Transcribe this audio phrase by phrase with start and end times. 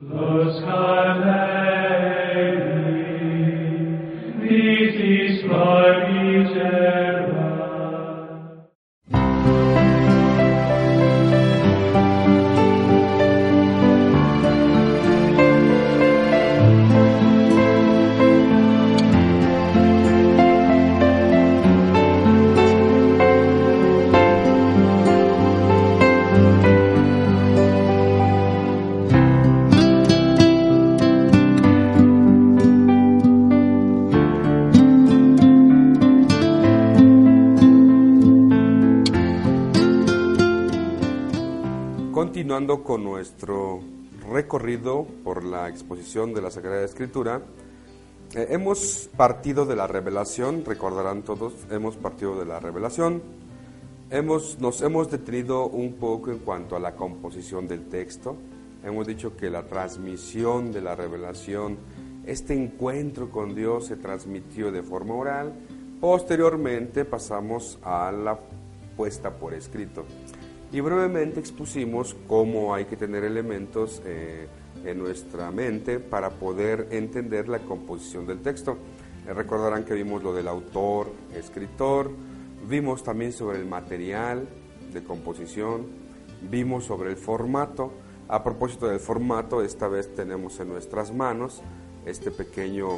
[0.00, 1.49] Los Galilei,
[42.60, 43.80] continuando con nuestro
[44.30, 47.40] recorrido por la exposición de la Sagrada Escritura,
[48.34, 53.22] eh, hemos partido de la revelación, recordarán todos, hemos partido de la revelación,
[54.10, 58.36] hemos, nos hemos detenido un poco en cuanto a la composición del texto,
[58.84, 61.78] hemos dicho que la transmisión de la revelación,
[62.26, 65.54] este encuentro con Dios se transmitió de forma oral,
[65.98, 68.38] posteriormente pasamos a la
[68.98, 70.04] puesta por escrito
[70.72, 74.46] y brevemente expusimos cómo hay que tener elementos eh,
[74.84, 78.78] en nuestra mente para poder entender la composición del texto.
[79.26, 82.10] Eh, recordarán que vimos lo del autor, escritor,
[82.68, 84.46] vimos también sobre el material
[84.92, 85.86] de composición,
[86.48, 87.92] vimos sobre el formato.
[88.28, 91.62] A propósito del formato, esta vez tenemos en nuestras manos
[92.06, 92.90] este pequeño,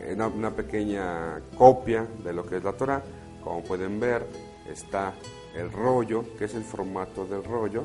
[0.00, 3.04] eh, una, una pequeña copia de lo que es la Torah.
[3.44, 4.26] Como pueden ver,
[4.68, 5.14] está
[5.54, 7.84] el rollo, que es el formato del rollo,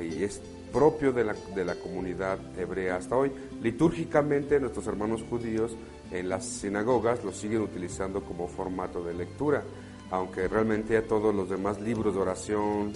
[0.00, 0.40] y es
[0.72, 3.32] propio de la, de la comunidad hebrea hasta hoy.
[3.62, 5.76] Litúrgicamente nuestros hermanos judíos
[6.10, 9.62] en las sinagogas lo siguen utilizando como formato de lectura,
[10.10, 12.92] aunque realmente a todos los demás libros de oración,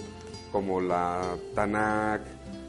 [0.51, 2.21] como la Tanakh,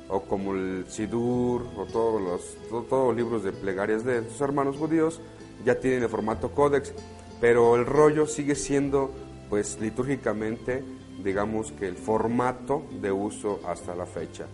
[0.08, 5.20] o como el Sidur, o todos los, todos libros de plegarias de sus hermanos judíos,
[5.64, 6.92] ya tienen el formato códex,
[7.40, 9.12] pero el rollo sigue siendo,
[9.48, 10.82] pues litúrgicamente,
[11.22, 14.46] digamos que el formato de uso hasta la fecha.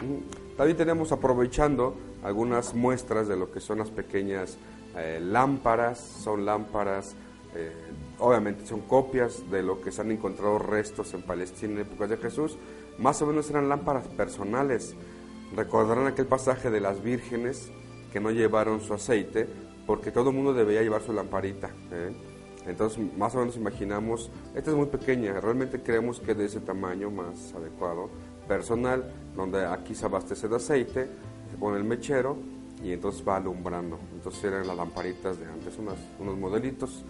[0.00, 4.58] Mm, también tenemos aprovechando algunas muestras de lo que son las pequeñas
[4.96, 7.14] eh, lámparas, son lámparas,
[7.54, 7.72] eh,
[8.18, 12.16] obviamente son copias de lo que se han encontrado restos en Palestina en épocas de
[12.16, 12.58] Jesús,
[12.98, 14.94] más o menos eran lámparas personales.
[15.56, 17.70] Recordarán aquel pasaje de las vírgenes
[18.12, 19.48] que no llevaron su aceite
[19.86, 21.70] porque todo el mundo debía llevar su lamparita.
[21.90, 22.12] ¿eh?
[22.66, 27.10] Entonces, más o menos imaginamos, esta es muy pequeña, realmente creemos que de ese tamaño
[27.10, 28.10] más adecuado,
[28.46, 29.04] personal,
[29.36, 31.08] donde aquí se abastece de aceite,
[31.50, 32.36] se pone el mechero
[32.82, 33.98] y entonces va alumbrando.
[34.12, 37.04] Entonces eran las lamparitas de antes, unos modelitos.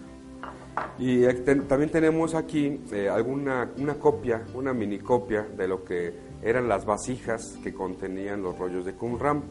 [0.99, 6.69] Y también tenemos aquí eh, alguna una copia, una mini copia de lo que eran
[6.69, 9.43] las vasijas que contenían los rollos de Qumran.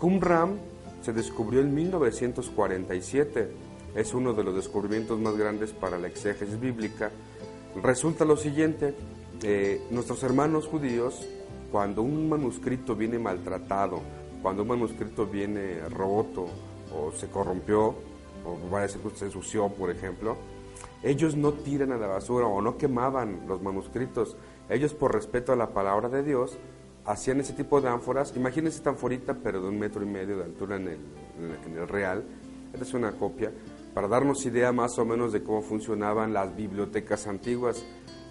[0.00, 0.58] Qumran
[1.02, 3.50] se descubrió en 1947
[3.96, 7.10] es uno de los descubrimientos más grandes para la exégesis bíblica.
[7.82, 8.94] Resulta lo siguiente,
[9.42, 11.26] eh, nuestros hermanos judíos,
[11.72, 14.02] cuando un manuscrito viene maltratado,
[14.42, 16.46] cuando un manuscrito viene roto
[16.94, 17.94] o se corrompió,
[18.44, 20.36] o parece que se ensució, por ejemplo,
[21.02, 24.36] ellos no tiran a la basura o no quemaban los manuscritos.
[24.68, 26.58] Ellos, por respeto a la palabra de Dios,
[27.06, 28.34] hacían ese tipo de ánforas.
[28.36, 30.98] Imagínense esta anforita, pero de un metro y medio de altura en el,
[31.66, 32.24] en el real.
[32.72, 33.50] Esta es una copia
[33.96, 37.82] para darnos idea más o menos de cómo funcionaban las bibliotecas antiguas.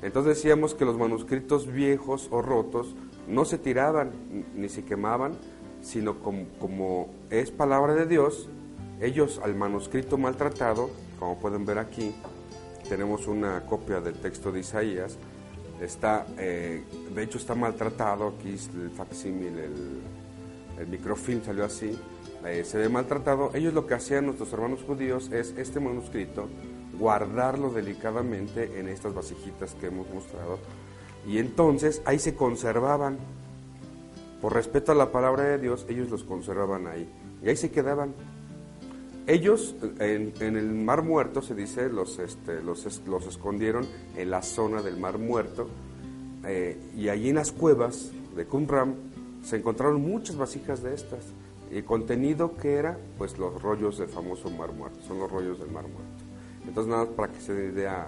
[0.03, 2.95] Entonces decíamos que los manuscritos viejos o rotos
[3.27, 4.11] no se tiraban
[4.53, 5.39] ni se quemaban,
[5.81, 8.47] sino como, es palabra de Dios,
[9.01, 12.13] ellos al manuscrito maltratado, como pueden ver aquí,
[12.88, 15.18] tenemos una copia del texto de Isaías,
[15.81, 19.57] está, eh, de hecho está maltratado, aquí el facsímil,
[20.77, 21.97] el microfilm salió así,
[22.47, 26.47] eh, se ve maltratado, ellos lo que hacían nuestros hermanos judíos es este manuscrito,
[27.00, 30.59] guardarlo delicadamente en estas vasijitas que hemos mostrado,
[31.27, 33.18] y entonces ahí se conservaban.
[34.42, 37.09] Por respeto a la palabra de Dios, ellos los conservaban ahí,
[37.42, 38.13] y ahí se quedaban.
[39.27, 44.83] Ellos en, el Mar Muerto, se dice, los, este, los, los, escondieron en la zona
[44.83, 45.68] del Mar Muerto,
[46.45, 48.95] eh, y allí en las cuevas de Qumran
[49.42, 51.33] se encontraron muchas vasijas de estas.
[51.71, 55.71] El contenido que era, pues los rollos del famoso mar muerto, son los rollos del
[55.71, 56.23] mar muerto.
[56.67, 58.07] Entonces nada, para que se den idea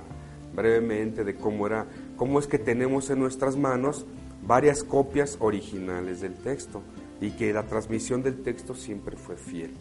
[0.56, 4.06] brevemente de cómo era, cómo es que tenemos en nuestras manos
[4.42, 6.81] varias copias originales del texto
[7.19, 9.74] y que la transmisión del texto siempre fue fiel.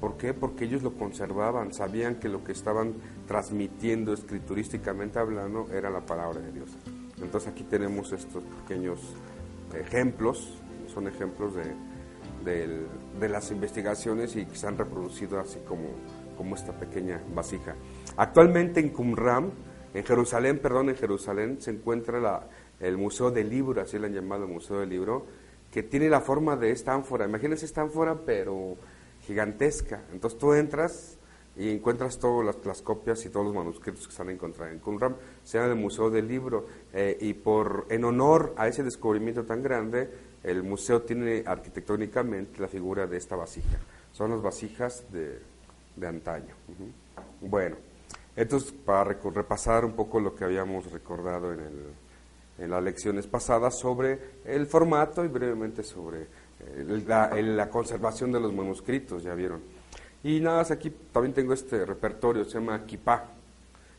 [0.00, 0.32] ¿Por qué?
[0.32, 2.94] Porque ellos lo conservaban, sabían que lo que estaban
[3.28, 6.70] transmitiendo escriturísticamente hablando era la palabra de Dios.
[7.22, 9.00] Entonces aquí tenemos estos pequeños
[9.74, 10.56] ejemplos,
[10.92, 11.64] son ejemplos de,
[12.44, 15.90] de, las investigaciones y que se han reproducido así como,
[16.36, 17.74] como esta pequeña vasija.
[18.16, 19.52] Actualmente en Qumran,
[19.94, 22.48] en Jerusalén, perdón, en Jerusalén se encuentra
[22.80, 25.26] el Museo del Libro, así lo han llamado el Museo del Libro,
[25.70, 27.26] que tiene la forma de esta ánfora.
[27.26, 28.76] Imagínense esta ánfora, pero
[29.26, 30.02] gigantesca.
[30.12, 31.18] Entonces tú entras
[31.56, 35.16] y encuentras todas las, copias y todos los manuscritos que están encontrados en Qumran.
[35.44, 39.62] Se llama el Museo del Libro eh, y por en honor a ese descubrimiento tan
[39.62, 40.10] grande,
[40.42, 43.78] el museo tiene arquitectónicamente la figura de esta vasija.
[44.12, 45.38] Son las vasijas de,
[45.96, 46.54] de antaño.
[47.40, 47.76] Bueno,
[48.36, 51.60] entonces para repasar un poco lo que habíamos recordado en,
[52.60, 56.26] en las lecciones pasadas sobre el formato y brevemente sobre
[56.76, 59.60] la, conservación de los manuscritos, ya vieron.
[60.22, 63.24] Y nada aquí también tengo este repertorio, se llama kipá.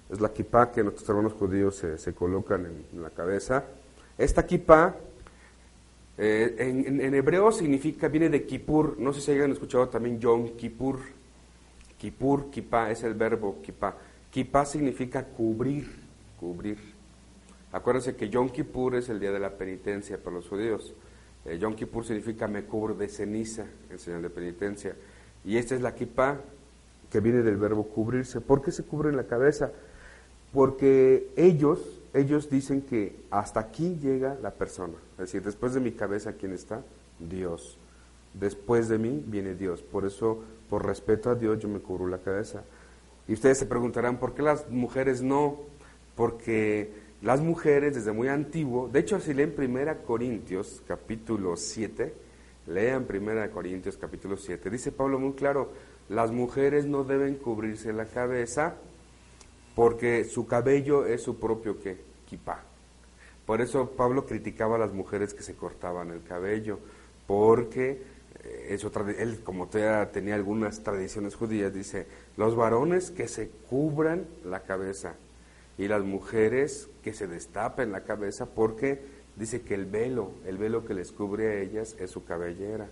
[0.09, 3.63] Es la kipá que nuestros hermanos judíos se, colocan en, la cabeza.
[4.17, 4.95] Esta kipá
[6.17, 8.99] eh, en, hebreo significa, viene de Kippur.
[8.99, 10.99] No sé si hayan escuchado también Yom Kippur.
[11.97, 13.95] Kippur, kipá, es el verbo kipá.
[14.31, 15.87] Kipá significa cubrir,
[16.39, 16.77] cubrir.
[17.71, 20.93] Acuérdense que Yom Kippur es el día de la penitencia para los judíos.
[21.45, 24.95] Eh, Yom Kippur significa me cubro de ceniza, en señal de penitencia.
[25.45, 26.39] Y esta es la kippah,
[27.11, 28.41] que viene del verbo cubrirse.
[28.41, 29.71] ¿Por qué se cubren la cabeza?
[30.53, 34.95] Porque ellos, ellos dicen que hasta aquí llega la persona.
[35.13, 36.83] Es decir, después de mi cabeza, ¿quién está?
[37.19, 37.77] Dios.
[38.33, 39.81] Después de mí viene Dios.
[39.81, 42.63] Por eso, por respeto a Dios, yo me cubro la cabeza.
[43.27, 45.59] Y ustedes se preguntarán, ¿por qué las mujeres no?
[46.15, 46.91] Porque
[47.21, 52.13] las mujeres desde muy antiguo, de hecho si leen 1 Corintios capítulo 7,
[52.67, 55.69] lean 1 Corintios capítulo 7, dice Pablo muy claro,
[56.09, 58.75] las mujeres no deben cubrirse la cabeza
[59.75, 61.97] porque su cabello es su propio ¿qué?
[62.29, 62.63] kipá.
[63.45, 66.79] Por eso Pablo criticaba a las mujeres que se cortaban el cabello,
[67.27, 68.01] porque
[68.43, 72.07] eh, eso, él como tenía algunas tradiciones judías, dice,
[72.37, 75.15] los varones que se cubran la cabeza
[75.77, 79.01] y las mujeres que se destapen la cabeza porque
[79.35, 82.87] dice que el velo, el velo que les cubre a ellas es su cabellera.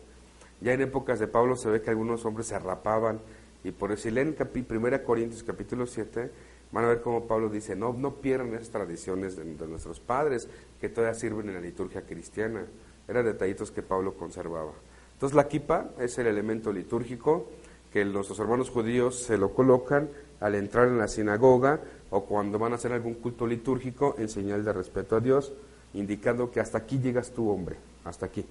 [0.61, 3.19] Ya en épocas de Pablo se ve que algunos hombres se rapaban
[3.63, 6.31] y por eso leen 1 Corintios capítulo 7
[6.71, 10.47] van a ver cómo Pablo dice, no, no pierdan esas tradiciones de, nuestros padres
[10.79, 12.65] que todavía sirven en la liturgia cristiana.
[13.07, 14.73] Eran detallitos que Pablo conservaba.
[15.13, 17.47] Entonces la kipa es el elemento litúrgico
[17.91, 21.81] que nuestros hermanos judíos se lo colocan al entrar en la sinagoga
[22.11, 25.51] o cuando van a hacer algún culto litúrgico en señal de respeto a Dios,
[25.93, 28.45] indicando que hasta aquí llegas tú, hombre, hasta aquí.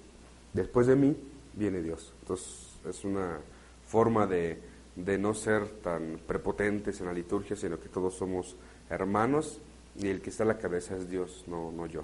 [0.52, 1.16] Después de mí
[1.54, 2.12] viene Dios.
[2.22, 3.38] Entonces es una
[3.86, 4.58] forma de,
[5.04, 8.56] de no ser tan prepotentes en la liturgia, sino que todos somos
[8.90, 9.60] hermanos
[9.96, 12.02] y el que está a la cabeza es Dios, no, no yo.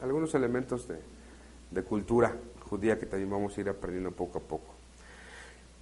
[0.00, 0.98] Algunos elementos de,
[1.70, 2.36] de cultura
[2.68, 4.74] judía que también vamos a ir aprendiendo poco a poco.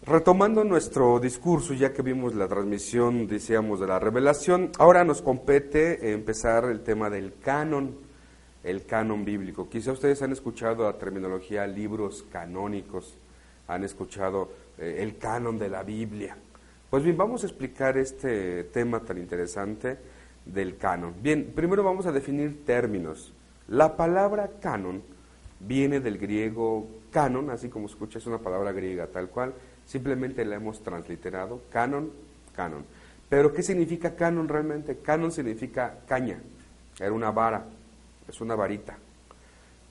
[0.04, 6.12] Retomando nuestro discurso, ya que vimos la transmisión, decíamos, de la revelación, ahora nos compete
[6.12, 7.96] empezar el tema del canon,
[8.64, 9.68] el canon bíblico.
[9.68, 13.16] Quizá ustedes han escuchado la terminología libros canónicos,
[13.68, 16.36] han escuchado eh, el canon de la Biblia.
[16.92, 19.96] Pues bien, vamos a explicar este tema tan interesante
[20.44, 21.14] del canon.
[21.22, 23.32] Bien, primero vamos a definir términos.
[23.68, 25.02] La palabra canon
[25.58, 29.54] viene del griego canon, así como escucha, es una palabra griega tal cual,
[29.86, 32.12] Simplemente la hemos transliterado, canon,
[32.54, 32.84] canon.
[33.30, 34.98] Pero ¿qué significa canon realmente?
[34.98, 36.42] Canon significa caña,
[37.00, 37.64] era una vara,
[38.28, 38.98] es una varita.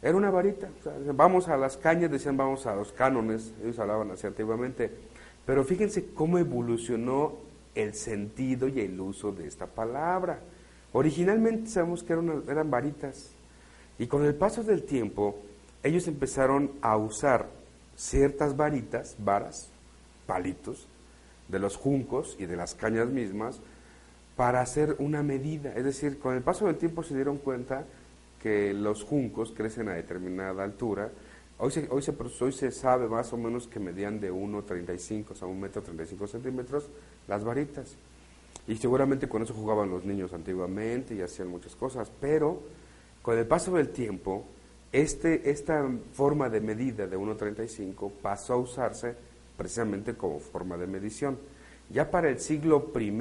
[0.03, 0.69] Era una varita,
[1.15, 5.09] vamos a las cañas, decían vamos a los cánones, ellos hablaban así antiguamente.
[5.45, 7.33] Pero fíjense cómo evolucionó
[7.75, 10.39] el sentido y el uso de esta palabra.
[10.93, 13.31] Originalmente sabemos que eran, eran varitas.
[13.97, 15.37] Y con el paso del tiempo,
[15.83, 17.47] ellos empezaron a usar
[17.95, 19.69] ciertas varitas, varas,
[20.25, 20.87] palitos
[21.47, 23.59] de los juncos y de las cañas mismas
[24.35, 25.73] para hacer una medida.
[25.75, 27.85] Es decir, con el paso del tiempo se dieron cuenta
[28.41, 31.11] que los juncos crecen a determinada altura.
[31.63, 36.89] Hoy se, hoy se, sabe más o menos que medían de 1,35 a 1,35 centímetros
[37.27, 37.95] las varitas.
[38.67, 42.11] Y seguramente con eso jugaban los niños antiguamente y hacían muchas cosas.
[42.19, 42.63] Pero
[43.21, 44.43] con el paso del tiempo,
[44.91, 49.15] este, esta forma de medida de 1.35 pasó a usarse
[49.55, 51.37] precisamente como forma de medición.
[51.91, 53.11] Ya para el siglo I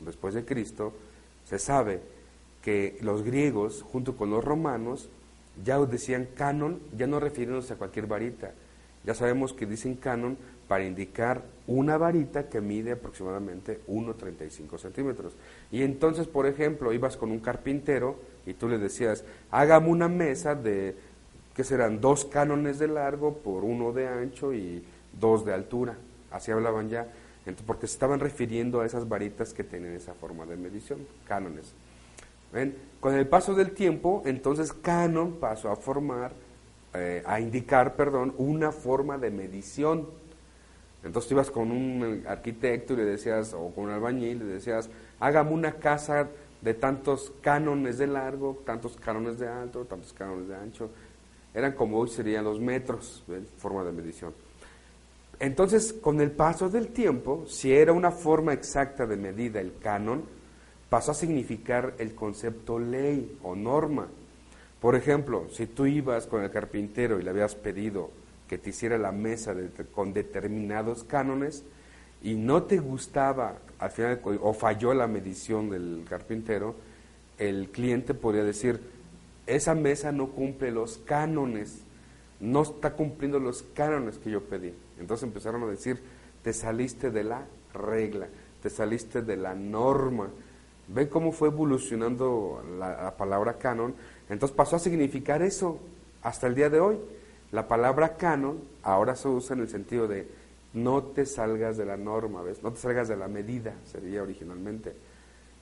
[0.00, 0.92] después de Cristo,
[1.46, 2.02] se sabe
[2.60, 5.08] que los griegos, junto con los romanos,
[5.64, 8.52] ya decían canon, ya no refiriéndose a cualquier varita.
[9.04, 10.36] Ya sabemos que dicen canon
[10.68, 15.32] para indicar una varita que mide aproximadamente 1,35 centímetros.
[15.72, 20.54] Y entonces, por ejemplo, ibas con un carpintero y tú le decías, hágame una mesa
[20.54, 20.94] de,
[21.54, 24.84] que serán dos cánones de largo por uno de ancho y
[25.18, 25.96] dos de altura.
[26.30, 27.06] Así hablaban ya,
[27.66, 31.72] porque se estaban refiriendo a esas varitas que tienen esa forma de medición, cánones.
[33.00, 36.32] Con el paso del tiempo, entonces canon pasó a formar,
[36.94, 40.08] eh, a indicar, perdón, una forma de medición.
[41.02, 44.90] Entonces tú ibas con un arquitecto y le decías, o con un albañil, le decías,
[45.18, 46.28] hágame una casa
[46.60, 50.90] de tantos cánones de largo, tantos cánones de alto, tantos cánones de ancho.
[51.54, 53.24] Eran como hoy serían los metros,
[53.56, 54.34] forma de medición.
[55.38, 60.22] Entonces, con el paso del tiempo, si era una forma exacta de medida el canon,
[60.90, 64.08] pasó a significar el concepto ley o norma.
[64.80, 68.10] Por ejemplo, si tú ibas con el carpintero y le habías pedido
[68.48, 69.54] que te hiciera la mesa
[69.94, 71.64] con determinados cánones
[72.22, 76.74] y no te gustaba, al final, o falló la medición del carpintero,
[77.38, 78.80] el cliente podría decir,
[79.46, 81.82] esa mesa no cumple los cánones,
[82.40, 84.74] no está cumpliendo los cánones que yo pedí.
[84.98, 86.00] Entonces empezaron a decir,
[86.42, 88.28] te saliste de la regla,
[88.62, 90.28] te saliste de la norma.
[90.92, 93.94] ¿Ven cómo fue evolucionando la, palabra canon?
[94.28, 95.78] Entonces pasó a significar eso
[96.22, 96.98] hasta el día de hoy.
[97.52, 100.26] La palabra canon ahora se usa en el sentido de
[100.72, 102.62] no te salgas de la norma, ¿ves?
[102.62, 104.92] No te salgas de la medida, sería originalmente.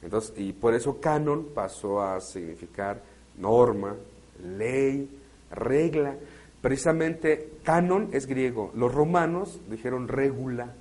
[0.02, 3.02] Entonces, y por eso canon pasó a significar
[3.36, 3.96] norma,
[4.42, 5.08] ley,
[5.50, 6.14] regla.
[6.62, 8.72] Precisamente canon es griego.
[8.74, 10.72] Los romanos dijeron regula,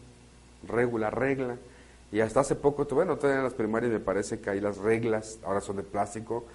[0.67, 1.57] regula, regla.
[2.11, 5.39] Y hasta hace poco, bueno, todavía en las primarias me parece que ahí las reglas
[5.43, 6.45] ahora son de plástico.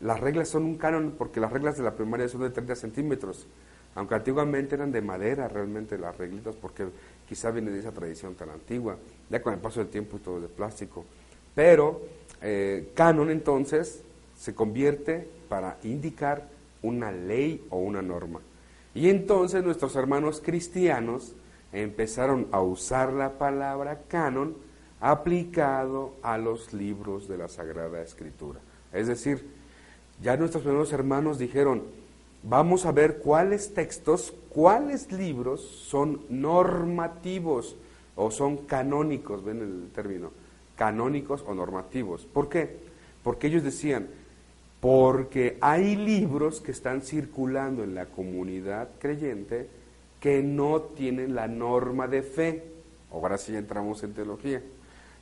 [0.00, 3.46] Las reglas son un canon porque las reglas de la primaria son de 30 centímetros,
[3.94, 6.86] aunque antiguamente eran de madera realmente las reglitas porque
[7.28, 8.96] quizá viene de esa tradición tan antigua,
[9.30, 11.04] ya con el paso del tiempo todo de plástico.
[11.54, 12.02] Pero
[12.42, 14.02] eh, canon entonces
[14.36, 16.48] se convierte para indicar
[16.82, 18.40] una ley o una norma.
[18.94, 21.34] Y entonces nuestros hermanos cristianos
[21.72, 24.65] empezaron a usar la palabra canon
[25.00, 28.60] aplicado a los libros de la Sagrada Escritura.
[28.92, 29.46] Es decir,
[30.22, 31.82] ya nuestros primeros hermanos dijeron,
[32.42, 37.76] vamos a ver cuáles textos, cuáles libros son normativos
[38.14, 40.30] o son canónicos, ven el término,
[40.76, 42.24] canónicos o normativos.
[42.24, 42.76] ¿Por qué?
[43.22, 44.08] Porque ellos decían,
[44.80, 49.68] porque hay libros que están circulando en la comunidad creyente
[50.20, 52.64] que no tienen la norma de fe.
[53.10, 54.62] Ahora sí entramos en teología.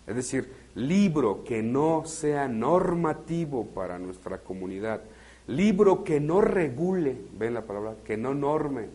[0.07, 5.01] Es decir, libro que no sea normativo para nuestra comunidad,
[5.47, 8.89] libro que no regule, ven la palabra, que no norme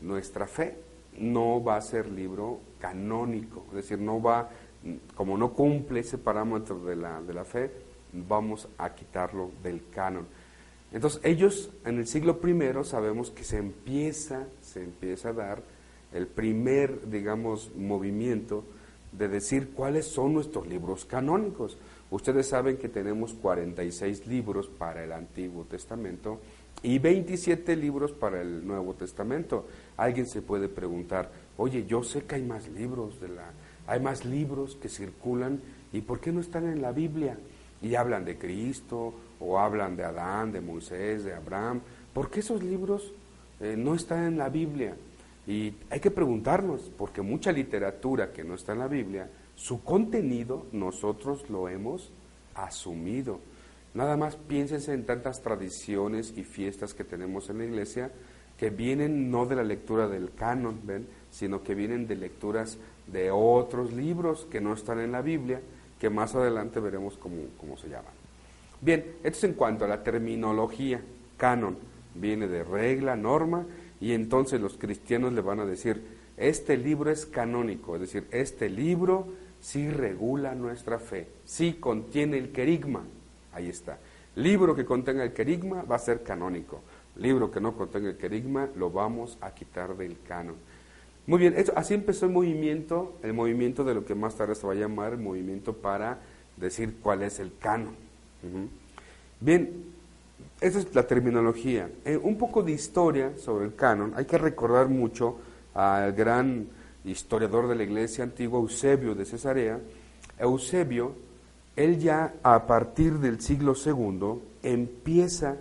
[0.00, 0.76] nuestra fe,
[1.18, 4.50] no va a ser libro canónico, es decir, no va,
[5.16, 7.70] como no cumple ese parámetro de la, de la fe,
[8.12, 10.26] vamos a quitarlo del canon.
[10.92, 15.62] Entonces ellos en el siglo I sabemos que se empieza, se empieza a dar
[16.12, 18.62] el primer, digamos, movimiento
[19.16, 21.78] de decir cuáles son nuestros libros canónicos.
[22.10, 26.40] Ustedes saben que tenemos 46 libros para el Antiguo Testamento
[26.82, 29.66] y 27 libros para el Nuevo Testamento.
[29.96, 33.50] Alguien se puede preguntar, oye, yo sé que hay más libros de la,
[33.86, 35.60] hay más libros que circulan
[35.92, 37.38] y ¿por qué no están en la Biblia?
[37.84, 41.80] y hablan de Cristo o hablan de Adán, de Moisés, de Abraham.
[42.14, 43.12] ¿Por qué esos libros
[43.60, 44.96] eh, no están en la Biblia?
[45.46, 50.66] Y hay que preguntarnos, porque mucha literatura que no está en la Biblia, su contenido
[50.72, 52.10] nosotros lo hemos
[52.54, 53.40] asumido.
[53.92, 58.10] Nada más piénsense en tantas tradiciones y fiestas que tenemos en la iglesia
[58.58, 61.06] que vienen no de la lectura del canon, ¿ven?
[61.30, 65.60] sino que vienen de lecturas de otros libros que no están en la Biblia
[65.98, 68.12] que más adelante veremos cómo, se llaman.
[68.80, 71.00] Bien, esto es en cuanto a la terminología.
[71.36, 71.78] Canon
[72.14, 73.64] viene de regla, norma,
[74.00, 76.02] y entonces los cristianos le van a decir,
[76.36, 79.28] este libro es canónico, es decir, este libro
[79.60, 83.04] sí regula nuestra fe, sí contiene el querigma,
[83.52, 83.98] ahí está.
[84.36, 86.80] Libro que contenga el querigma va a ser canónico,
[87.16, 90.56] libro que no contenga el querigma lo vamos a quitar del canon.
[91.26, 94.74] Muy bien, así empezó el movimiento, el movimiento de lo que más tarde se va
[94.74, 96.18] a llamar el movimiento para
[96.56, 97.96] decir cuál es el canon.
[99.40, 99.70] Bien,
[100.60, 101.90] esa es la terminología.
[102.04, 104.12] Eh, un poco de historia sobre el canon.
[104.16, 105.38] Hay que recordar mucho
[105.74, 106.68] al gran
[107.04, 109.80] historiador de la iglesia antigua, Eusebio de Cesarea.
[110.38, 111.14] Eusebio,
[111.76, 115.56] él ya a partir del siglo II empieza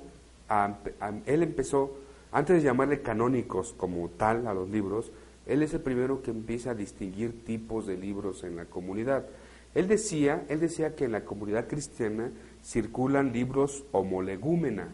[0.48, 0.78] a,
[1.26, 1.98] él empezó,
[2.32, 5.12] antes de llamarle canónicos como tal a los libros,
[5.46, 9.26] él es el primero que empieza a distinguir tipos de libros en la comunidad.
[9.76, 12.32] Él decía, él decía que en la comunidad cristiana
[12.64, 14.90] circulan libros homolegúmena,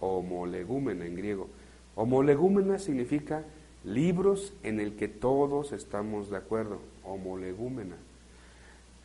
[0.00, 1.48] homolegúmena en griego.
[1.94, 3.44] Homolegúmena significa
[3.84, 7.96] libros en el que todos estamos de acuerdo, homolegúmena.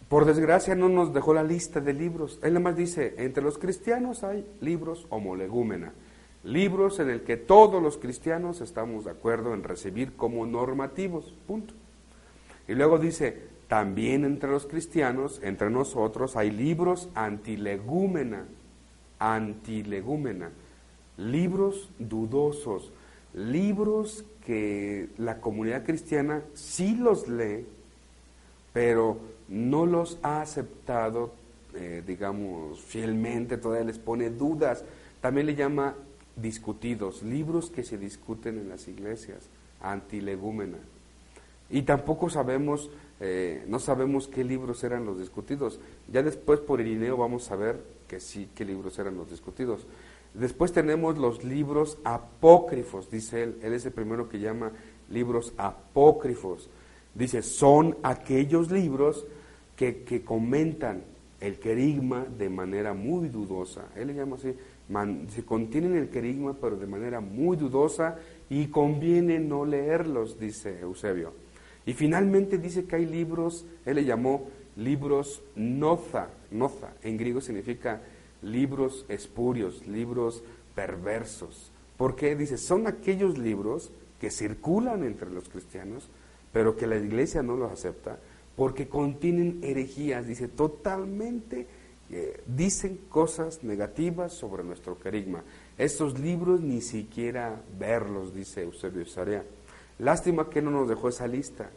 [0.10, 2.40] Por desgracia no nos dejó la lista de libros.
[2.42, 5.92] Él más dice, entre los cristianos hay libros homolegúmena,
[6.46, 11.74] libros en el que todos los cristianos estamos de acuerdo en recibir como normativos, punto.
[12.70, 18.46] Y luego dice, también entre los cristianos, entre nosotros, hay libros antilegúmena,
[19.20, 20.52] antilegúmena,
[21.18, 22.92] libros dudosos,
[23.34, 27.66] libros que la comunidad cristiana sí los lee,
[28.72, 29.18] pero
[29.50, 31.34] no los ha aceptado,
[31.76, 34.86] eh, digamos, fielmente, todavía les pone dudas.
[35.20, 35.96] También le llama
[36.38, 39.50] discutidos, libros que se discuten en las iglesias,
[39.82, 40.78] antilegúmena.
[41.70, 45.80] Y tampoco sabemos, eh, no sabemos qué libros eran los discutidos.
[46.12, 49.86] Ya después por Irineo vamos a ver que sí, qué libros eran los discutidos.
[50.34, 53.58] Después tenemos los libros apócrifos, dice él.
[53.64, 54.72] Él es el primero que llama
[55.10, 56.70] libros apócrifos.
[57.16, 59.26] Dice, son aquellos libros
[59.76, 61.04] que, que comentan
[61.40, 63.86] el querigma de manera muy dudosa.
[63.96, 64.54] Él le llama así,
[65.30, 68.18] se contienen el querigma pero de manera muy dudosa
[68.50, 71.47] y conviene no leerlos, dice Eusebio.
[71.88, 78.02] Y finalmente dice que hay libros, él le llamó libros noza, noza, en griego significa
[78.42, 80.44] libros espurios, libros
[80.76, 81.72] perversos.
[81.96, 83.90] porque Dice, son aquellos libros
[84.20, 86.10] que circulan entre los cristianos,
[86.52, 88.20] pero que la iglesia no los acepta,
[88.58, 91.68] porque contienen herejías, dice, totalmente
[92.10, 95.42] eh, dicen cosas negativas sobre nuestro carisma.
[95.78, 99.44] Estos libros ni siquiera verlos, dice Eusebio Sarea.
[100.00, 101.72] Lástima que no nos dejó esa lista,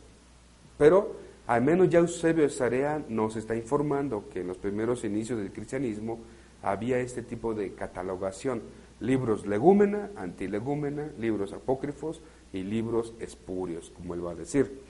[0.81, 1.15] pero
[1.47, 6.21] al menos ya Eusebio Sarea nos está informando que en los primeros inicios del cristianismo
[6.63, 8.63] había este tipo de catalogación,
[8.99, 12.23] libros legúmena, antilegúmena, libros apócrifos
[12.55, 14.81] y libros espurios, como él va a decir.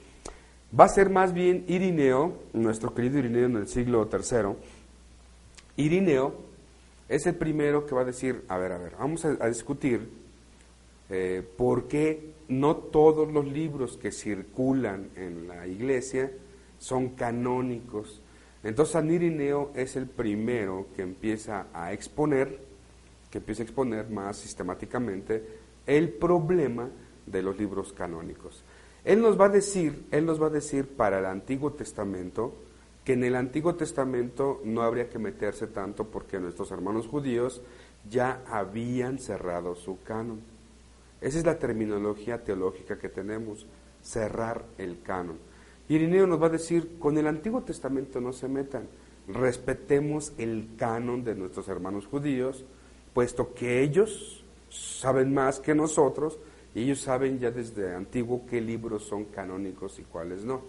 [0.79, 4.55] Va a ser más bien Irineo, nuestro querido Irineo en el siglo III.
[5.75, 6.35] Irineo
[7.09, 10.09] es el primero que va a decir, a ver, a ver, vamos a, discutir
[11.11, 16.31] eh, por qué no todos los libros que circulan en la iglesia
[16.79, 18.21] son canónicos
[18.63, 22.59] entonces San Irineo es el primero que empieza a exponer,
[23.31, 25.43] que empieza a exponer más sistemáticamente
[25.87, 26.89] el problema
[27.25, 28.63] de los libros canónicos.
[29.03, 32.53] Él nos va a decir, él nos va a decir para el Antiguo Testamento
[33.03, 37.63] que en el Antiguo Testamento no habría que meterse tanto porque nuestros hermanos judíos
[38.07, 40.50] ya habían cerrado su canon.
[41.21, 43.67] Esa es la terminología teológica que tenemos,
[44.01, 45.37] cerrar el canon.
[45.87, 48.87] Irineo nos va a decir, con el Antiguo Testamento no se metan,
[49.27, 52.65] respetemos el canon de nuestros hermanos judíos,
[53.13, 56.39] puesto que ellos saben más que nosotros
[56.73, 60.61] y ellos saben ya desde antiguo qué libros son canónicos y cuáles no.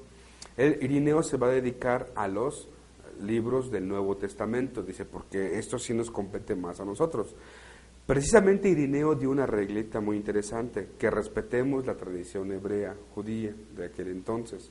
[0.59, 2.69] Irineo se va a dedicar a los
[3.23, 7.35] libros del Nuevo Testamento, dice, porque esto sí nos compete más a nosotros.
[8.07, 14.09] Precisamente Irineo dio una regleta muy interesante, que respetemos la tradición hebrea, judía de aquel
[14.09, 14.71] entonces.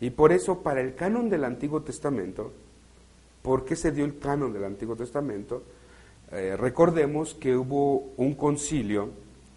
[0.00, 2.52] Y por eso, para el canon del Antiguo Testamento,
[3.42, 5.62] ¿por qué se dio el canon del Antiguo Testamento?
[6.32, 9.10] Eh, recordemos que hubo un concilio,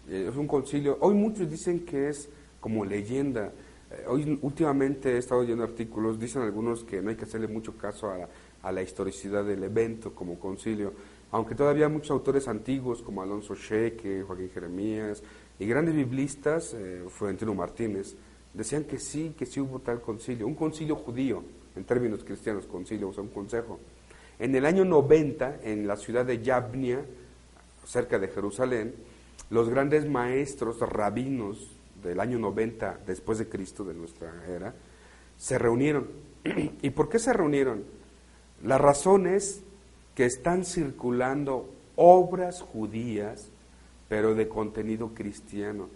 [0.08, 2.28] eh, es un concilio, hoy muchos dicen que es
[2.60, 3.52] como leyenda,
[3.90, 7.76] eh, hoy últimamente he estado leyendo artículos, dicen algunos que no hay que hacerle mucho
[7.76, 8.28] caso a la,
[8.62, 10.92] a la historicidad del evento como concilio,
[11.30, 15.22] aunque todavía muchos autores antiguos como Alonso Sheque, Joaquín Jeremías
[15.58, 16.74] y grandes biblistas,
[17.10, 18.16] Florentino Martínez,
[18.54, 21.42] decían que sí, que sí hubo tal concilio, un concilio judío,
[21.76, 23.78] en términos cristianos, concilio, o sea, un consejo.
[24.38, 27.04] En el año 90, en la ciudad de Yabnia,
[27.84, 28.94] cerca de Jerusalén,
[29.50, 31.70] los grandes maestros rabinos
[32.02, 34.74] del año 90 después de Cristo, de nuestra era,
[35.36, 36.08] se reunieron.
[36.82, 37.84] ¿Y por qué se reunieron?
[38.62, 39.62] La razón es
[40.18, 43.50] que están circulando obras judías,
[44.08, 45.88] pero de contenido cristiano.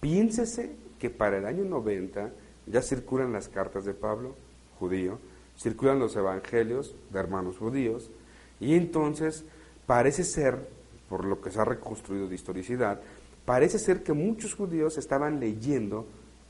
[0.00, 2.32] Piénsese que para el año 90
[2.66, 4.34] ya circulan las cartas de Pablo,
[4.80, 5.20] judío,
[5.56, 8.10] circulan los evangelios de hermanos judíos,
[8.58, 9.44] y entonces
[9.86, 10.68] parece ser,
[11.08, 13.00] por lo que se ha reconstruido de historicidad,
[13.44, 16.06] parece ser que muchos judíos estaban leyendo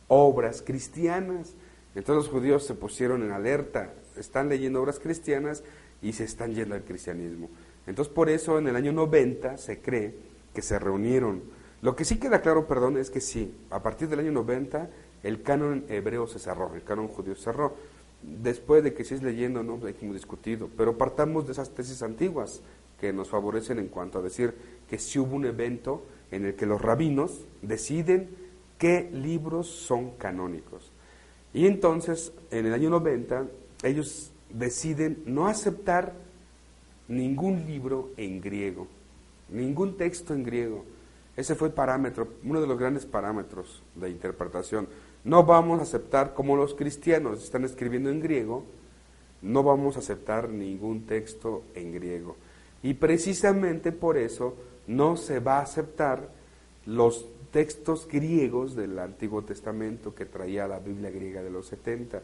[0.09, 1.53] obras cristianas.
[1.95, 5.63] Entonces los judíos se pusieron en alerta, están leyendo obras cristianas
[6.03, 7.49] y se están yendo al cristianismo.
[7.87, 10.15] Entonces por eso en el año 90 se cree
[10.55, 11.43] que se reunieron.
[11.83, 14.89] Lo que sí queda claro, perdón, es que sí, a partir del año 90
[15.23, 17.75] el canon hebreo se cerró, el canon judío se cerró.
[18.23, 22.61] Después de que es leyendo, no, hay como discutido, pero partamos de esas tesis antiguas
[23.01, 24.55] que nos favorecen en cuanto a decir
[24.89, 28.29] que si hubo un evento en el que los rabinos deciden
[28.79, 30.93] qué libros son canónicos.
[31.53, 33.47] Y entonces, en el año 90,
[33.83, 36.13] ellos deciden no aceptar
[37.09, 38.87] ningún libro en griego,
[39.49, 40.85] ningún texto en griego.
[41.37, 44.89] Ese fue el parámetro, uno de los grandes parámetros de interpretación.
[45.25, 48.65] No vamos a aceptar, como los cristianos están escribiendo en griego,
[49.43, 52.37] no vamos a aceptar ningún texto en griego.
[52.83, 54.55] Y precisamente por eso
[54.87, 56.29] no se va a aceptar
[56.87, 62.23] los textos griegos del Antiguo Testamento que traía la Biblia griega de los 70.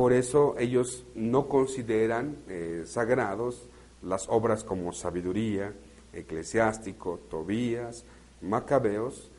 [0.00, 3.66] Por eso ellos no consideran eh, sagrados
[4.02, 5.74] las obras como Sabiduría,
[6.14, 8.06] Eclesiástico, Tobías,
[8.40, 9.30] Macabeos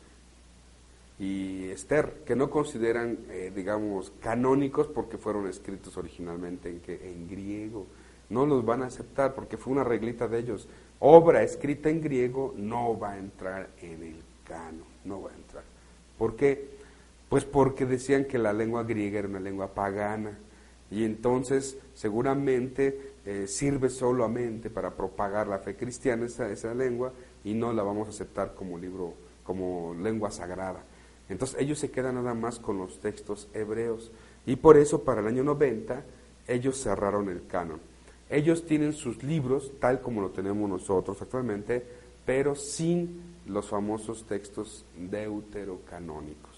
[1.18, 7.28] y Esther, que no consideran, eh, digamos, canónicos porque fueron escritos originalmente en, que, en
[7.28, 7.88] griego.
[8.30, 10.68] No los van a aceptar porque fue una reglita de ellos.
[11.00, 15.64] Obra escrita en griego no va a entrar en el canon, no va a entrar.
[16.16, 16.68] ¿Por qué?
[17.28, 20.38] Pues porque decían que la lengua griega era una lengua pagana
[20.92, 27.12] y entonces seguramente eh, sirve solamente para propagar la fe cristiana esa, esa lengua
[27.44, 30.84] y no la vamos a aceptar como libro, como lengua sagrada.
[31.30, 34.12] Entonces ellos se quedan nada más con los textos hebreos
[34.44, 36.04] y por eso para el año 90
[36.46, 37.80] ellos cerraron el canon.
[38.28, 41.82] Ellos tienen sus libros tal como lo tenemos nosotros actualmente,
[42.26, 46.50] pero sin los famosos textos deuterocanónicos.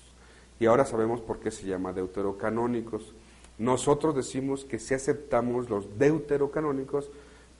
[0.59, 3.15] Y ahora sabemos por qué se llama deuterocanónicos.
[3.59, 7.11] Nosotros decimos que si aceptamos los deuterocanónicos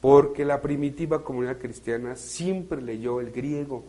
[0.01, 3.85] porque la primitiva comunidad cristiana siempre leyó el griego.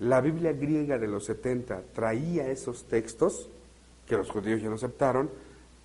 [0.00, 3.48] La Biblia griega de los 70 traía esos textos
[4.06, 5.30] que los judíos ya no aceptaron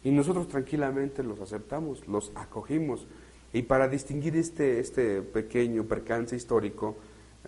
[0.04, 3.06] y nosotros tranquilamente los aceptamos, los acogimos.
[3.54, 6.96] Y para distinguir este, este pequeño percance histórico,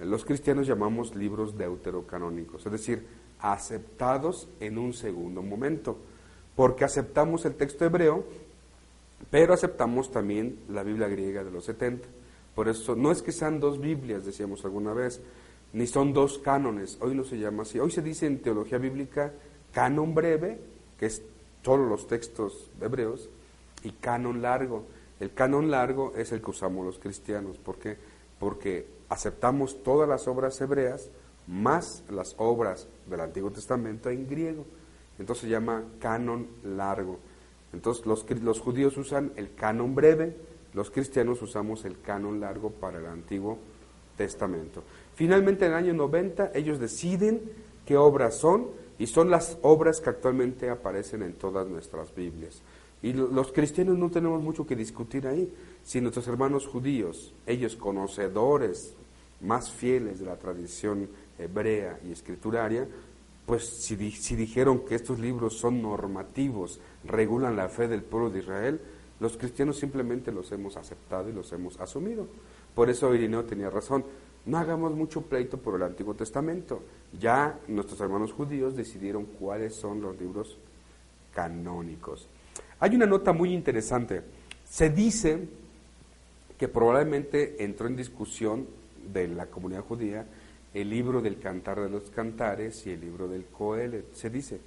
[0.04, 3.08] los cristianos llamamos libros deuterocanónicos, es decir,
[3.40, 5.98] aceptados en un segundo momento,
[6.58, 8.26] porque aceptamos el texto hebreo,
[9.30, 12.08] pero aceptamos también la Biblia griega de los 70.
[12.56, 15.22] Por eso no es que sean dos Biblias, decíamos alguna vez,
[15.74, 17.80] ni son dos cánones, hoy no se llama así.
[17.80, 19.34] Hoy se dice en teología bíblica
[19.72, 20.60] canon breve,
[21.00, 21.22] que es
[21.62, 23.30] todos los textos hebreos,
[23.84, 24.84] y canon largo.
[25.20, 27.60] El canon largo es el que usamos los cristianos.
[27.60, 27.98] ¿Por qué?
[28.40, 31.12] Porque aceptamos todas las obras hebreas
[31.46, 34.66] más las obras del Antiguo Testamento en griego.
[35.20, 37.20] Entonces se llama canon largo.
[37.74, 40.36] Entonces los, judíos usan el canon breve,
[40.74, 43.58] los cristianos usamos el canon largo para el Antiguo
[44.16, 44.84] Testamento.
[45.16, 47.42] Finalmente en el año 90 ellos deciden
[47.86, 48.68] qué obras son
[49.00, 52.62] y son las obras que actualmente aparecen en todas nuestras Biblias.
[53.02, 55.54] Y los cristianos no tenemos mucho que discutir ahí.
[55.84, 58.96] Si nuestros hermanos judíos, ellos conocedores
[59.42, 62.88] más fieles de la tradición hebrea y escrituraria,
[63.48, 68.40] pues si, si dijeron que estos libros son normativos, regulan la fe del pueblo de
[68.40, 68.82] Israel,
[69.22, 72.28] los cristianos simplemente los hemos aceptado y los hemos asumido.
[72.76, 74.04] Por eso Irineo tenía razón.
[74.46, 76.84] No hagamos mucho pleito por el Antiguo Testamento.
[77.20, 80.58] Ya nuestros hermanos judíos decidieron cuáles son los libros
[81.34, 82.28] canónicos.
[82.82, 84.24] Hay una nota muy interesante.
[84.70, 85.48] Se dice
[86.60, 88.68] que probablemente entró en discusión
[89.12, 90.28] de la comunidad judía
[90.82, 94.60] el libro del Cantar de los Cantares y el libro del Coelet, se dice.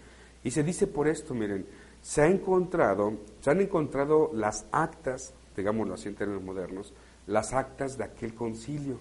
[0.43, 1.65] Y se dice por esto, miren,
[2.03, 6.93] se ha encontrado, se han encontrado las actas, digámoslo así en términos modernos,
[7.27, 8.99] las actas de aquel concilio,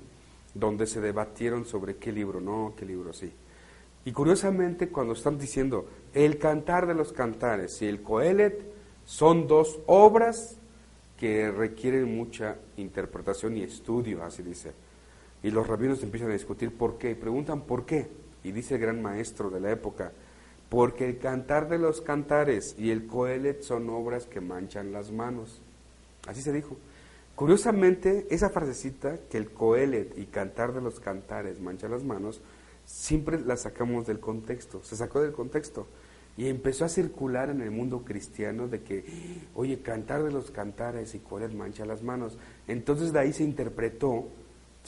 [0.54, 3.32] donde se debatieron sobre qué libro no, qué libro sí.
[4.06, 8.72] Y curiosamente, cuando están diciendo el Cantar de los Cantares y el Coelet,
[9.06, 10.58] son dos obras
[11.18, 14.74] que requieren mucha interpretación y estudio, así dice.
[15.44, 18.10] Y los rabinos empiezan a discutir por qué, preguntan por qué.
[18.44, 20.12] Y dice el gran maestro de la época,
[20.70, 25.62] porque el cantar de los cantares y el coelet son obras que manchan las manos.
[26.28, 26.78] Así se dijo.
[27.36, 32.42] Curiosamente, esa frasecita, que el coelet y cantar de los cantares manchan las manos,
[32.86, 35.88] siempre la sacamos del contexto, se sacó del contexto.
[36.36, 39.04] Y empezó a circular en el mundo cristiano de que,
[39.56, 42.38] oye, cantar de los cantares y coelet mancha las manos.
[42.68, 44.28] Entonces de ahí se interpretó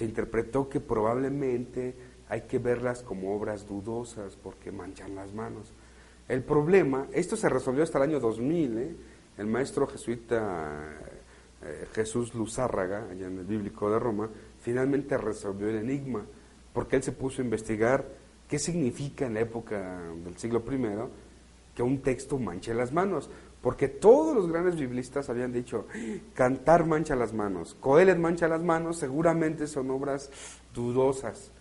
[0.01, 1.93] se interpretó que probablemente
[2.27, 5.73] hay que verlas como obras dudosas porque manchan las manos.
[6.27, 8.95] El problema, esto se resolvió hasta el año 2000, ¿eh?
[9.37, 10.89] el maestro jesuita
[11.61, 14.27] eh, Jesús Luzárraga, allá en el Bíblico de Roma,
[14.59, 16.25] finalmente resolvió el enigma,
[16.73, 18.03] porque él se puso a investigar
[18.47, 21.11] qué significa en la época del siglo I
[21.75, 23.29] que un texto manche las manos,
[23.61, 25.85] porque todos los grandes biblistas habían dicho,
[26.33, 30.31] cantar mancha las manos, Coelet mancha las manos, seguramente son obras
[30.73, 31.51] dudosas.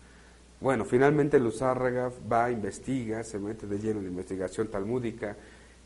[0.61, 5.37] Bueno, finalmente Luzárraga va, investiga, se mete de lleno en la investigación talmúdica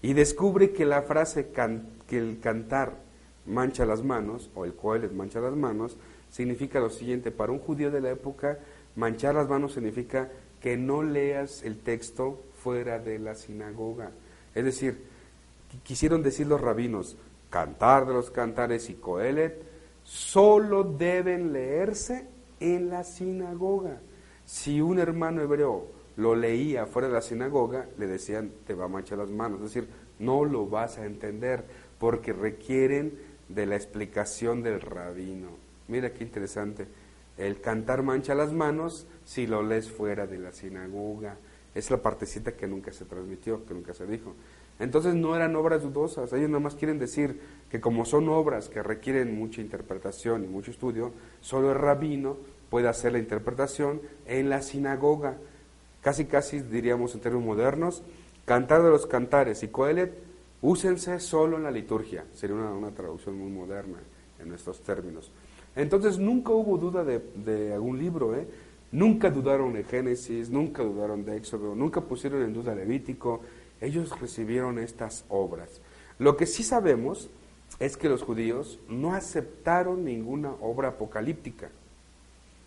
[0.03, 1.51] y descubre que la frase
[2.07, 3.05] que el cantar
[3.47, 5.97] mancha las manos, o el Coelet mancha las manos,
[6.31, 8.59] significa lo siguiente, para un judío de la época,
[8.97, 14.11] manchar las manos significa que no leas el texto fuera de la sinagoga.
[14.55, 15.14] Es decir,
[15.83, 17.17] quisieron decir los rabinos,
[17.51, 19.63] cantar de los cantares y Coelet
[20.03, 22.27] solo deben leerse
[22.61, 24.01] en la sinagoga.
[24.45, 28.89] Si un hermano hebreo lo leía fuera de la sinagoga, le decían, te va a
[28.89, 29.61] manchar las manos.
[29.61, 31.65] Es decir, no lo vas a entender
[31.99, 35.49] porque requieren de la explicación del rabino.
[35.89, 36.87] Mira qué interesante.
[37.37, 41.37] El cantar mancha las manos si lo lees fuera de la sinagoga.
[41.75, 44.35] Es la partecita que nunca se transmitió, que nunca se dijo.
[44.81, 47.39] Entonces no eran obras dudosas, ellos nada más quieren decir
[47.71, 52.37] que como son obras que requieren mucha interpretación y mucho estudio, solo el rabino
[52.71, 55.37] puede hacer la interpretación en la sinagoga.
[56.03, 58.03] Casi, casi diríamos en términos modernos,
[58.45, 60.13] cantar de los cantares y coelet,
[60.61, 62.25] úsense solo en la liturgia.
[62.35, 63.99] Sería una, traducción muy moderna
[64.41, 65.31] en estos términos.
[65.77, 68.47] Entonces nunca hubo duda de, de algún libro, ¿eh?
[68.95, 73.41] Nunca dudaron de Génesis, nunca dudaron de Éxodo, nunca pusieron en duda Levítico,
[73.85, 75.81] ellos recibieron estas obras.
[76.19, 77.31] Lo que sí sabemos
[77.79, 81.71] es que los judíos no aceptaron ninguna obra apocalíptica.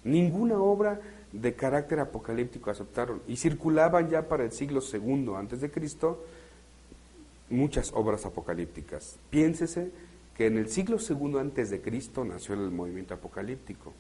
[0.04, 1.00] Ninguna obra
[1.32, 3.22] de carácter apocalíptico aceptaron.
[3.28, 6.24] Y circulaban ya para el siglo II antes de Cristo
[7.50, 9.18] muchas obras apocalípticas.
[9.30, 9.92] Piénsese
[10.36, 13.94] que en el siglo II antes de Cristo nació el movimiento apocalíptico.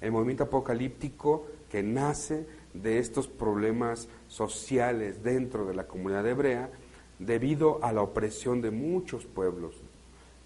[0.00, 6.70] El movimiento apocalíptico que nace de estos problemas sociales dentro de la comunidad hebrea
[7.18, 9.74] debido a la opresión de muchos pueblos,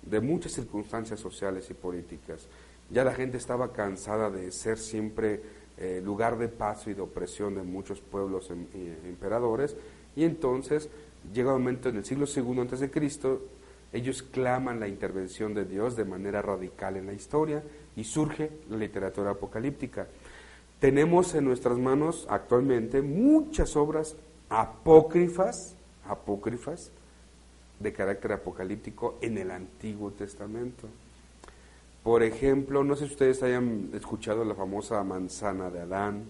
[0.02, 2.48] de muchas circunstancias sociales y políticas.
[2.90, 5.40] Ya la gente estaba cansada de ser siempre
[5.78, 8.66] eh, lugar de paso y de opresión de muchos pueblos em,
[9.04, 9.76] emperadores
[10.14, 10.88] y entonces
[11.32, 13.42] llega un momento en el siglo II antes de Cristo
[13.92, 17.62] ellos claman la intervención de Dios de manera radical en la historia
[17.96, 20.06] y surge la literatura apocalíptica.
[20.80, 24.16] Tenemos en nuestras manos actualmente muchas obras
[24.50, 25.74] apócrifas,
[26.06, 26.90] apócrifas,
[27.80, 30.88] de carácter apocalíptico en el Antiguo Testamento.
[32.02, 36.24] Por ejemplo, no sé si ustedes hayan escuchado la famosa manzana de Adán,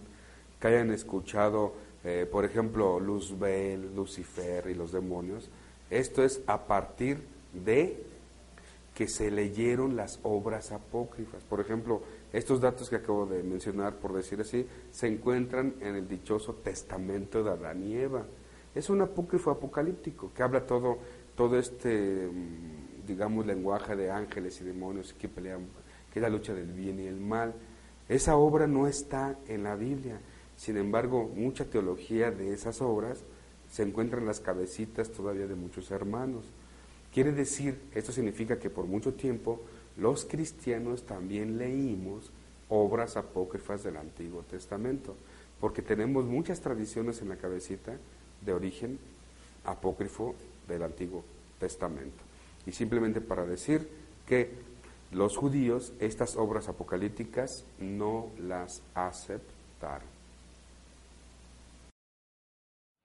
[0.61, 5.51] que hayan escuchado, eh, por ejemplo, Luzbel, Lucifer y los demonios.
[5.91, 7.19] Esto es a partir
[7.53, 8.03] de
[8.95, 11.43] que se leyeron las obras apócrifas.
[11.45, 12.01] Por ejemplo,
[12.37, 17.43] estos datos que acabo de mencionar, por decir así, se encuentran en el dichoso testamento
[17.43, 18.27] de Adán y Eva.
[18.75, 20.99] Es un apócrifo apocalíptico que habla todo,
[21.35, 25.67] todo este, mm, digamos, lenguaje de ángeles y demonios que pelean,
[26.13, 27.55] que es la lucha del bien y el mal.
[28.07, 30.21] Esa obra no está en la Biblia.
[30.57, 33.25] Sin embargo, mucha teología de esas obras
[33.71, 36.45] se encuentra en las cabecitas todavía de muchos hermanos.
[37.15, 39.63] Quiere decir, esto significa que por mucho tiempo
[39.97, 42.31] los cristianos también leímos
[42.69, 45.17] obras apócrifas del Antiguo Testamento,
[45.61, 47.97] porque tenemos muchas tradiciones en la cabecita
[48.45, 48.99] de origen
[49.65, 50.35] apócrifo
[50.69, 51.25] del Antiguo
[51.59, 52.23] Testamento.
[52.67, 53.89] Y simplemente para decir
[54.27, 54.51] que
[55.13, 60.17] los judíos estas obras apocalípticas no las aceptaron.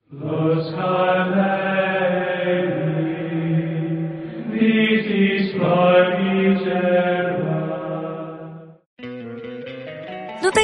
[0.09, 0.73] Los